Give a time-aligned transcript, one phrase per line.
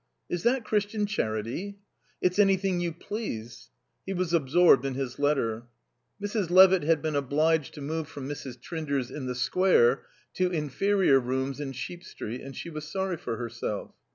[0.31, 1.77] "Is that Christian charity?"
[2.23, 3.69] "It's anything you please."
[4.03, 5.67] He was absorbed in his letter.
[6.19, 6.49] Mrs.
[6.49, 8.59] Levitt had been obliged to move from Mrs.
[8.59, 13.37] Trinder's in the Square to inferior rooms in Sheep Street, and she was sorry for
[13.37, 13.93] herself.